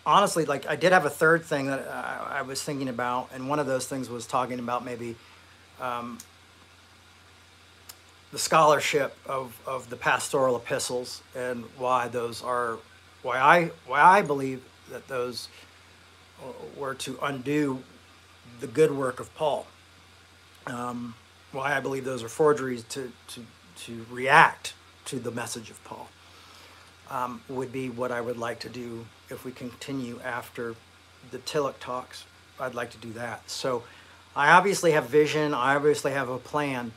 [0.04, 3.48] honestly, like I did have a third thing that I, I was thinking about, and
[3.48, 5.14] one of those things was talking about maybe
[5.82, 6.18] um,
[8.30, 12.78] the scholarship of, of the pastoral epistles and why those are
[13.22, 15.48] why I why I believe that those
[16.76, 17.82] were to undo
[18.60, 19.66] the good work of Paul.
[20.66, 21.14] Um,
[21.52, 23.44] why I believe those are forgeries to, to,
[23.84, 24.74] to react
[25.06, 26.08] to the message of Paul
[27.10, 30.74] um, would be what I would like to do if we continue after
[31.30, 32.24] the Tillich talks.
[32.58, 33.48] I'd like to do that.
[33.50, 33.82] So
[34.34, 35.54] I obviously have vision.
[35.54, 36.92] I obviously have a plan.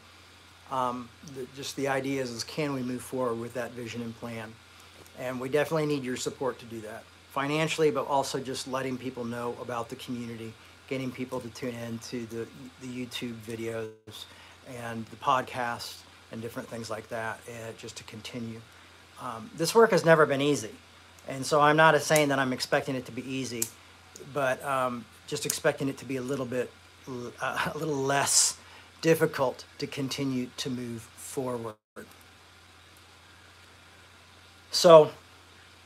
[0.72, 4.18] Um, the, just the idea is, is can we move forward with that vision and
[4.20, 4.54] plan?
[5.20, 9.26] And we definitely need your support to do that financially, but also just letting people
[9.26, 10.54] know about the community,
[10.88, 12.48] getting people to tune in to the,
[12.82, 13.90] the YouTube videos
[14.80, 15.98] and the podcast
[16.32, 18.62] and different things like that, uh, just to continue.
[19.22, 20.72] Um, this work has never been easy.
[21.28, 23.64] And so I'm not saying that I'm expecting it to be easy,
[24.34, 26.72] but um, just expecting it to be a little bit,
[27.08, 28.58] uh, a little less
[29.02, 31.76] difficult to continue to move forward.
[34.72, 35.12] So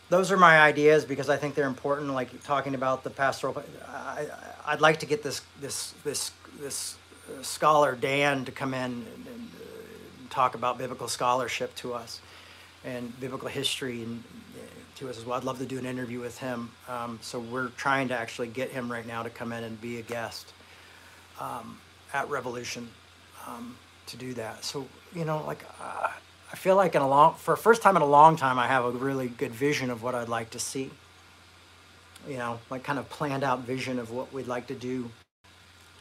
[0.10, 2.10] those are my ideas because I think they're important.
[2.14, 4.28] Like talking about the pastoral, I,
[4.72, 6.98] would like to get this this this this
[7.42, 12.22] scholar Dan to come in and, and, uh, talk about biblical scholarship to us
[12.84, 14.24] and biblical history and
[14.56, 14.62] uh,
[14.96, 15.38] to us as well.
[15.38, 16.72] I'd love to do an interview with him.
[16.88, 20.00] Um, so we're trying to actually get him right now to come in and be
[20.00, 20.54] a guest
[21.40, 21.80] um,
[22.14, 22.90] at Revolution
[23.48, 23.76] um,
[24.08, 24.64] to do that.
[24.64, 25.64] So you know, like.
[25.82, 26.10] Uh,
[26.52, 28.84] I feel like in a long, for first time in a long time, I have
[28.84, 30.90] a really good vision of what I'd like to see.
[32.28, 35.10] You know, like kind of planned out vision of what we'd like to do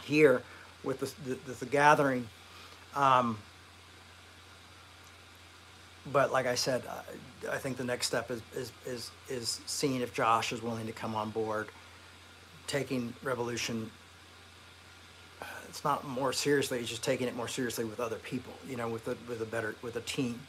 [0.05, 0.43] here
[0.83, 2.27] with the, the, the gathering.
[2.97, 3.39] Um,
[6.13, 10.01] but like I said, I, I think the next step is, is, is, is seeing
[10.01, 11.69] if Josh is willing to come on board,
[12.67, 13.91] taking Revolution
[15.69, 16.79] it's not more seriously.
[16.79, 18.53] It's just taking it more seriously with other people.
[18.69, 20.41] You know, with a with a better with a team,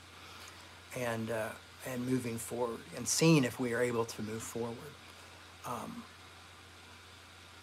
[0.98, 1.50] and uh,
[1.88, 4.76] and moving forward and seeing if we are able to move forward
[5.66, 6.04] um,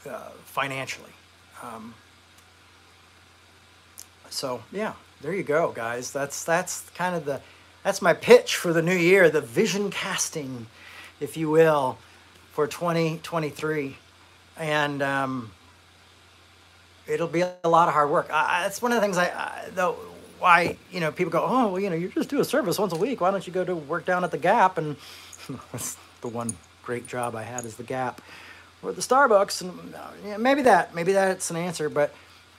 [0.09, 1.13] uh, financially.
[1.63, 1.95] Um,
[4.29, 6.11] so yeah, there you go, guys.
[6.11, 7.41] That's that's kind of the
[7.83, 10.67] that's my pitch for the new year, the vision casting,
[11.21, 11.99] if you will,
[12.53, 13.97] for 2023,
[14.59, 15.03] and.
[15.03, 15.53] Um,
[17.07, 18.29] it'll be a lot of hard work.
[18.33, 19.97] I, that's one of the things I, I though
[20.39, 22.93] why you know people go oh well you know you just do a service once
[22.93, 23.21] a week.
[23.21, 24.79] Why don't you go to work down at the Gap?
[24.79, 24.97] And
[25.73, 28.21] that's the one great job I had is the Gap
[28.83, 29.63] or the Starbucks.
[29.63, 31.89] And uh, yeah, maybe that maybe that's an answer.
[31.89, 32.13] But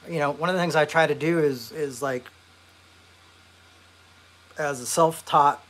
[0.09, 2.25] you know one of the things I try to do is is like
[4.57, 5.63] as a self-taught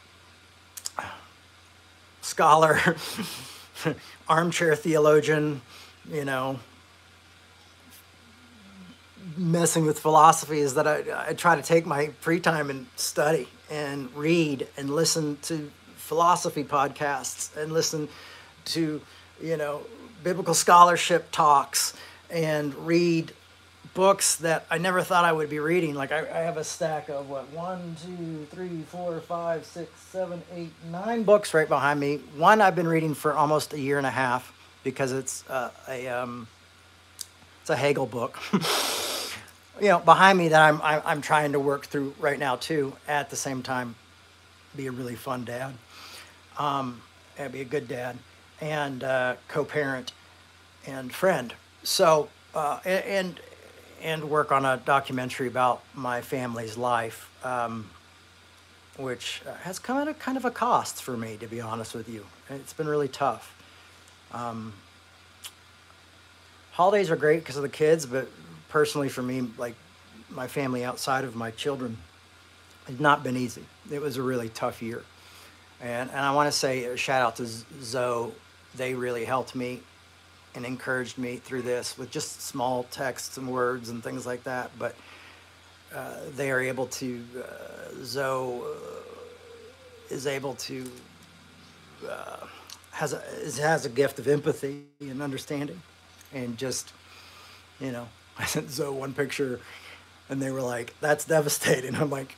[2.22, 2.80] scholar
[4.30, 5.62] armchair theologian
[6.10, 6.60] you know
[9.36, 13.48] messing with philosophy is that I, I try to take my free time and study
[13.70, 18.08] and read and listen to philosophy podcasts and listen
[18.66, 19.02] to,
[19.42, 19.82] you know,
[20.24, 21.94] biblical scholarship talks
[22.30, 23.32] and read
[23.94, 25.96] books that I never thought I would be reading.
[25.96, 30.42] Like I, I have a stack of what one, two, three, four, five, six, seven,
[30.54, 32.18] eight, nine books right behind me.
[32.36, 36.08] One I've been reading for almost a year and a half because it's uh, a
[36.08, 36.48] um,
[37.62, 38.38] it's a Hegel book.
[39.82, 42.94] you know, behind me that I'm, I'm trying to work through right now too.
[43.08, 43.96] At the same time,
[44.76, 45.74] be a really fun dad,
[46.58, 47.02] um,
[47.38, 48.18] and be a good dad,
[48.62, 50.14] and uh, co-parent,
[50.86, 51.54] and friend.
[51.84, 53.40] So uh, and
[54.02, 57.90] and work on a documentary about my family's life, um,
[58.96, 62.08] which has come at a kind of a cost for me, to be honest with
[62.08, 62.26] you.
[62.50, 63.56] It's been really tough.
[64.32, 64.74] Um,
[66.74, 68.28] holidays are great because of the kids, but
[68.70, 69.76] personally for me, like
[70.30, 71.98] my family outside of my children,
[72.88, 73.66] has not been easy.
[73.92, 75.04] It was a really tough year.
[75.82, 77.48] And, and I want to say a shout out to
[77.82, 78.32] Zoe.
[78.76, 79.82] They really helped me
[80.56, 84.72] and encouraged me through this with just small texts and words and things like that.
[84.80, 84.96] But
[85.94, 90.90] uh, they are able to, uh, Zoe uh, is able to,
[92.10, 92.46] uh,
[92.92, 93.22] has, a,
[93.62, 95.82] has a gift of empathy and understanding
[96.34, 96.92] and just,
[97.80, 98.08] you know,
[98.40, 99.60] I sent Zoe one picture
[100.30, 101.96] and they were like, that's devastating.
[101.96, 102.36] I'm like,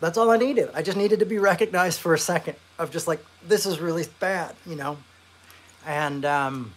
[0.00, 0.70] that's all I needed.
[0.74, 4.04] I just needed to be recognized for a second of just like, this is really
[4.20, 4.96] bad, you know?
[5.86, 6.72] And, um,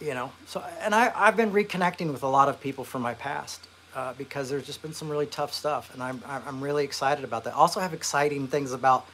[0.00, 3.14] you know, so, and I, I've been reconnecting with a lot of people from my
[3.14, 5.92] past uh, because there's just been some really tough stuff.
[5.92, 7.54] And I'm, I'm really excited about that.
[7.54, 9.06] Also have exciting things about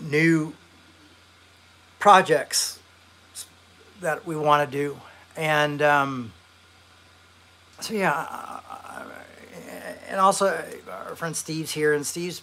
[0.00, 0.54] new
[1.98, 2.78] projects
[4.04, 4.96] that we want to do.
[5.36, 6.32] And um,
[7.80, 9.04] so, yeah, uh, uh,
[10.08, 10.62] and also
[11.08, 12.42] our friend Steve's here, and Steve's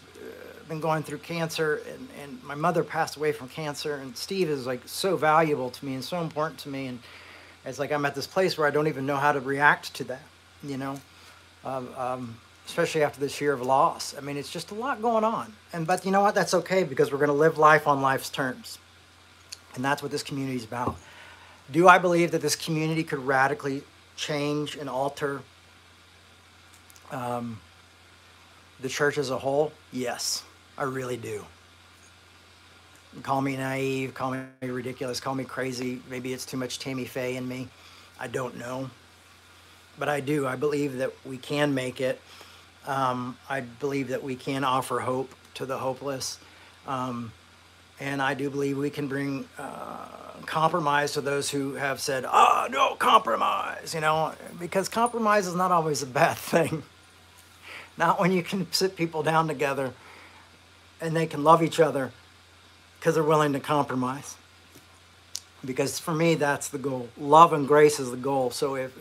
[0.67, 4.65] been going through cancer, and, and my mother passed away from cancer, and Steve is
[4.65, 6.87] like so valuable to me and so important to me.
[6.87, 6.99] And
[7.65, 10.03] it's like I'm at this place where I don't even know how to react to
[10.05, 10.23] that,
[10.63, 10.99] you know,
[11.63, 14.15] um, um, especially after this year of loss.
[14.17, 15.53] I mean, it's just a lot going on.
[15.73, 16.35] And but you know what?
[16.35, 18.79] That's okay because we're going to live life on life's terms,
[19.75, 20.95] and that's what this community is about
[21.71, 23.83] Do I believe that this community could radically
[24.17, 25.41] change and alter
[27.11, 27.59] um,
[28.81, 29.71] the church as a whole?
[29.91, 30.43] Yes,
[30.77, 31.45] I really do.
[33.23, 36.01] Call me naive, call me ridiculous, call me crazy.
[36.09, 37.67] Maybe it's too much Tammy Faye in me.
[38.19, 38.89] I don't know.
[39.99, 40.47] But I do.
[40.47, 42.21] I believe that we can make it.
[42.87, 46.39] Um, I believe that we can offer hope to the hopeless.
[46.87, 47.31] Um,
[48.01, 50.07] and I do believe we can bring uh,
[50.47, 55.71] compromise to those who have said, oh, no, compromise, you know, because compromise is not
[55.71, 56.81] always a bad thing.
[57.97, 59.93] Not when you can sit people down together
[60.99, 62.11] and they can love each other
[62.99, 64.35] because they're willing to compromise.
[65.63, 67.07] Because for me, that's the goal.
[67.19, 68.49] Love and grace is the goal.
[68.49, 68.97] So if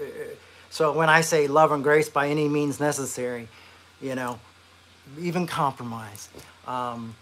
[0.68, 3.48] so, when I say love and grace by any means necessary,
[4.03, 4.38] you know,
[5.18, 6.28] even compromise,
[6.66, 7.16] um,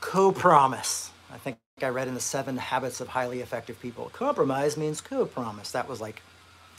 [0.00, 1.10] co-promise.
[1.34, 4.08] I think I read in the Seven Habits of Highly Effective People.
[4.12, 5.72] Compromise means co-promise.
[5.72, 6.22] That was like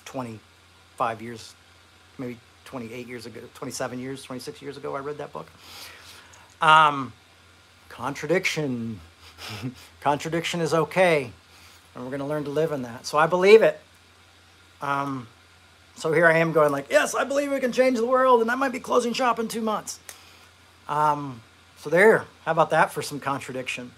[0.06, 1.54] 25 years,
[2.18, 4.96] maybe 28 years ago, 27 years, 26 years ago.
[4.96, 5.48] I read that book.
[6.62, 7.12] Um,
[7.90, 9.02] contradiction.
[10.00, 11.32] contradiction is okay,
[11.94, 13.06] and we're going to learn to live in that.
[13.06, 13.78] So I believe it.
[14.82, 15.28] Um,
[15.98, 18.50] so here I am going like, yes, I believe we can change the world, and
[18.50, 20.00] I might be closing shop in two months.
[20.88, 21.42] Um,
[21.78, 23.92] so there, how about that for some contradiction?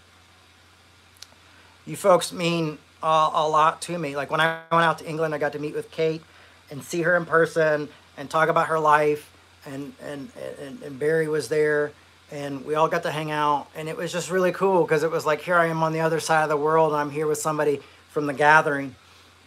[1.88, 4.18] You folks mean uh, a lot to me.
[4.18, 6.22] Like when I went out to England, I got to meet with Kate
[6.70, 9.32] and see her in person and talk about her life.
[9.66, 10.30] And, and,
[10.62, 11.94] and, and Barry was there
[12.30, 13.68] and we all got to hang out.
[13.74, 16.02] And it was just really cool because it was like, here I am on the
[16.02, 17.80] other side of the world and I'm here with somebody
[18.10, 18.94] from the gathering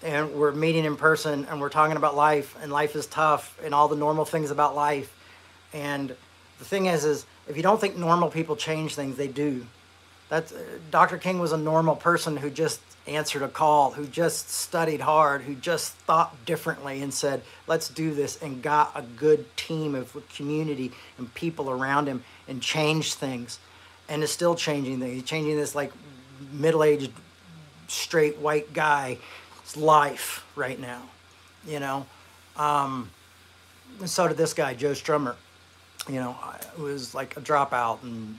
[0.03, 3.75] and we're meeting in person and we're talking about life and life is tough and
[3.75, 5.15] all the normal things about life.
[5.75, 6.17] And
[6.59, 9.67] the thing is, is if you don't think normal people change things, they do.
[10.31, 10.59] That's, uh,
[10.91, 11.19] Dr.
[11.19, 15.55] King was a normal person who just answered a call, who just studied hard, who
[15.57, 20.93] just thought differently and said, let's do this, and got a good team of community
[21.19, 23.59] and people around him and changed things
[24.09, 25.15] and is still changing things.
[25.15, 25.93] He's changing this like
[26.53, 27.13] middle aged,
[27.89, 29.19] straight white guy
[29.77, 31.03] life right now,
[31.67, 32.07] you know.
[32.57, 33.11] Um,
[33.99, 35.35] and so did this guy, Joe Strummer,
[36.09, 36.33] you know,
[36.75, 38.39] who was like a dropout and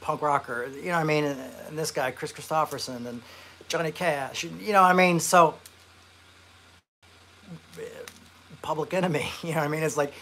[0.00, 1.24] punk rocker, you know what I mean?
[1.24, 3.22] And, and this guy, Kris Kristofferson and
[3.68, 5.20] Johnny Cash, you know what I mean?
[5.20, 5.54] So,
[8.62, 9.82] public enemy, you know what I mean?
[9.82, 10.12] It's like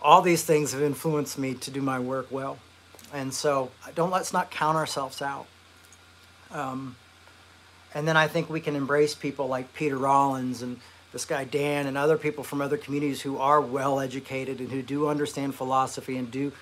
[0.00, 2.58] all these things have influenced me to do my work well.
[3.12, 5.46] And so don't let's not count ourselves out.
[6.50, 6.96] Um,
[7.94, 10.80] and then I think we can embrace people like Peter Rollins and
[11.12, 14.82] this guy Dan and other people from other communities who are well educated and who
[14.82, 16.52] do understand philosophy and do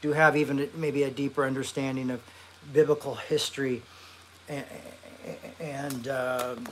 [0.00, 2.22] do have even maybe a deeper understanding of
[2.72, 3.82] biblical history
[4.48, 4.64] and,
[5.60, 6.64] and um,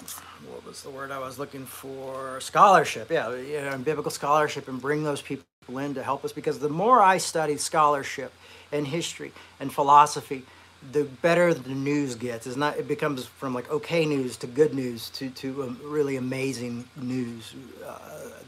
[0.48, 2.40] what was the word I was looking for?
[2.40, 5.44] Scholarship, yeah, you know, biblical scholarship, and bring those people
[5.78, 6.32] in to help us.
[6.32, 8.32] Because the more I study scholarship
[8.72, 10.44] and history and philosophy,
[10.92, 12.46] the better the news gets.
[12.46, 12.78] It's not.
[12.78, 17.54] It becomes from like okay news to good news to to um, really amazing news.
[17.86, 17.98] Uh,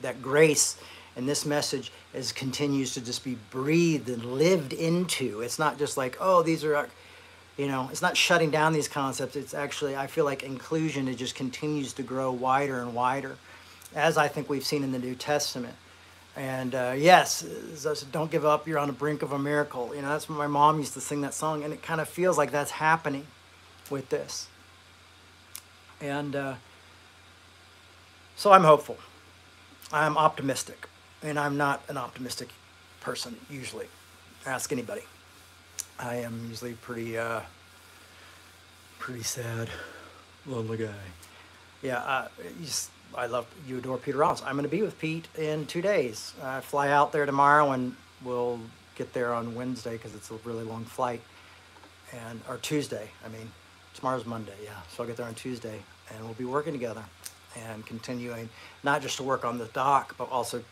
[0.03, 0.79] that grace
[1.21, 5.43] and this message is continues to just be breathed and lived into.
[5.43, 6.89] It's not just like oh these are,
[7.59, 9.37] you know, it's not shutting down these concepts.
[9.37, 13.37] It's actually I feel like inclusion it just continues to grow wider and wider,
[13.95, 15.75] as I think we've seen in the New Testament.
[16.37, 17.45] And uh, yes,
[18.11, 18.67] don't give up.
[18.67, 19.95] You're on the brink of a miracle.
[19.95, 22.09] You know, that's what my mom used to sing that song, and it kind of
[22.09, 23.27] feels like that's happening
[23.91, 24.49] with this.
[26.01, 26.55] And uh,
[28.37, 28.97] so I'm hopeful.
[29.93, 30.89] I'm optimistic,
[31.23, 32.49] and I'm not an optimistic
[33.01, 33.87] person usually.
[34.47, 35.03] Ask anybody.
[35.99, 37.41] I am usually pretty, uh,
[38.99, 39.69] pretty sad,
[40.47, 40.95] lonely guy.
[41.83, 42.29] Yeah, uh,
[43.15, 44.43] I love you adore Peter Rollins.
[44.43, 46.33] I'm going to be with Pete in two days.
[46.43, 47.95] I fly out there tomorrow and
[48.25, 48.61] we'll
[48.97, 51.21] get there on Wednesday because it's a really long flight,
[52.13, 53.09] and or Tuesday.
[53.25, 53.51] I mean,
[53.95, 54.73] tomorrow's Monday, yeah.
[54.95, 57.03] So I'll get there on Tuesday, and we'll be working together
[57.57, 58.49] and continuing
[58.85, 60.63] not just to work on the doc, but also,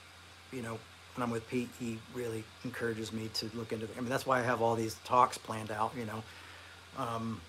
[0.53, 0.79] you know,
[1.15, 3.89] when I'm with Pete, he really encourages me to look into.
[3.97, 5.93] I mean, that's why I have all these talks planned out.
[5.99, 6.23] You know,
[6.97, 7.41] um,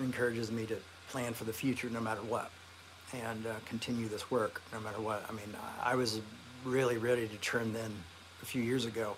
[0.00, 0.76] encourages me to
[1.10, 2.50] plan for the future no matter what
[3.12, 5.24] and uh, continue this work no matter what.
[5.28, 6.20] I mean, I was
[6.64, 7.92] really ready to turn then
[8.42, 9.16] a few years ago,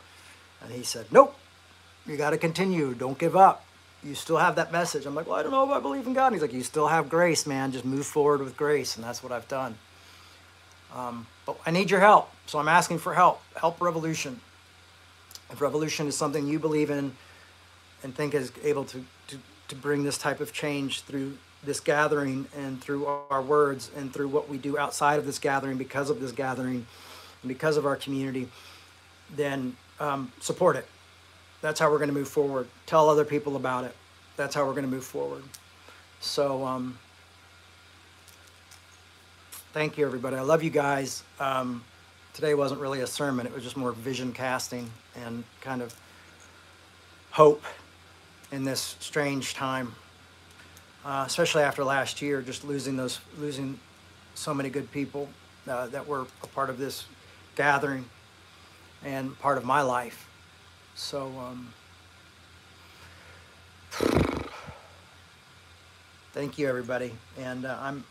[0.62, 1.34] and he said, "Nope,
[2.06, 2.94] you got to continue.
[2.94, 3.64] Don't give up.
[4.02, 6.12] You still have that message." I'm like, "Well, I don't know if I believe in
[6.12, 7.72] God." And he's like, "You still have grace, man.
[7.72, 9.76] Just move forward with grace," and that's what I've done.
[10.94, 13.42] Um, but I need your help, so I'm asking for help.
[13.56, 14.40] Help revolution.
[15.50, 17.12] If revolution is something you believe in
[18.02, 19.38] and think is able to, to,
[19.68, 24.28] to bring this type of change through this gathering and through our words and through
[24.28, 26.86] what we do outside of this gathering because of this gathering
[27.42, 28.48] and because of our community,
[29.34, 30.86] then um, support it.
[31.60, 32.68] That's how we're going to move forward.
[32.86, 33.94] Tell other people about it.
[34.36, 35.42] That's how we're going to move forward.
[36.20, 36.98] So, um,
[39.72, 40.36] thank you, everybody.
[40.36, 41.22] I love you guys.
[41.38, 41.84] Um,
[42.34, 45.94] today wasn't really a sermon, it was just more vision casting and kind of
[47.30, 47.62] hope
[48.50, 49.94] in this strange time,
[51.04, 53.78] uh, especially after last year, just losing those, losing
[54.34, 55.28] so many good people
[55.68, 57.04] uh, that were a part of this
[57.54, 58.04] gathering
[59.04, 60.28] and part of my life.
[60.96, 61.72] So, um,
[66.32, 67.12] thank you, everybody.
[67.38, 68.04] And uh, I'm,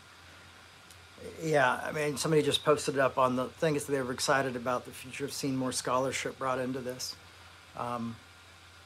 [1.42, 4.56] yeah, I mean, somebody just posted it up on the thing is they were excited
[4.56, 7.16] about the future of seeing more scholarship brought into this.
[7.76, 8.16] Um,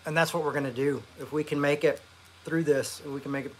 [0.06, 1.02] and that's what we're going to do.
[1.20, 2.00] If we can make it
[2.44, 3.54] through this, we can make it,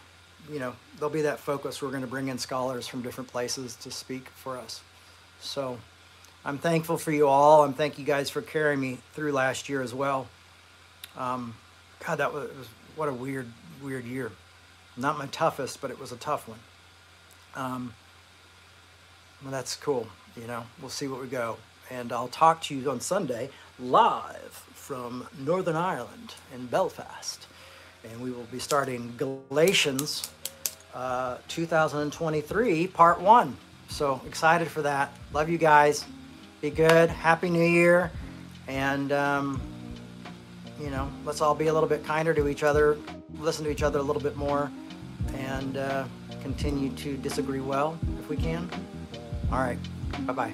[0.51, 1.81] you know, there'll be that focus.
[1.81, 4.81] We're going to bring in scholars from different places to speak for us.
[5.39, 5.79] So
[6.43, 7.63] I'm thankful for you all.
[7.63, 10.27] I'm thank you guys for carrying me through last year as well.
[11.17, 11.55] Um,
[12.05, 13.47] God, that was, was, what a weird,
[13.81, 14.31] weird year.
[14.95, 16.59] Not my toughest, but it was a tough one.
[17.55, 17.93] Um,
[19.45, 20.07] well, that's cool.
[20.35, 21.57] You know, we'll see what we go.
[21.91, 27.45] And I'll talk to you on Sunday live from Northern Ireland in Belfast.
[28.03, 30.31] And we will be starting Galatians
[30.95, 33.55] uh, 2023, part one.
[33.87, 35.13] So excited for that.
[35.31, 36.05] Love you guys.
[36.61, 37.11] Be good.
[37.11, 38.11] Happy New Year.
[38.67, 39.61] And, um,
[40.81, 42.97] you know, let's all be a little bit kinder to each other,
[43.37, 44.71] listen to each other a little bit more,
[45.35, 46.05] and uh,
[46.41, 48.67] continue to disagree well if we can.
[49.51, 49.79] All right.
[50.25, 50.53] Bye bye.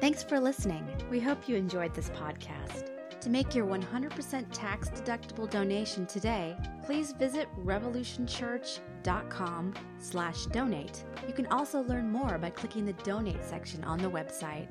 [0.00, 0.86] Thanks for listening.
[1.10, 2.99] We hope you enjoyed this podcast.
[3.20, 6.56] To make your 100% tax deductible donation today,
[6.86, 11.04] please visit revolutionchurch.com slash donate.
[11.28, 14.68] You can also learn more by clicking the donate section on the website.